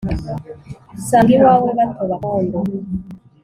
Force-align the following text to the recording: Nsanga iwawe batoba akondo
Nsanga 0.97 1.31
iwawe 1.35 1.69
batoba 1.77 2.13
akondo 2.17 2.57